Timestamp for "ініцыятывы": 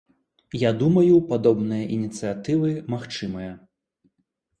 1.97-2.71